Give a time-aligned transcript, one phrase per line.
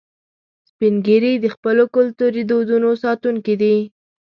[0.69, 3.77] سپین ږیری د خپلو کلتوري دودونو ساتونکي دي